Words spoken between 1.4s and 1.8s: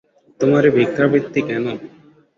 কেন।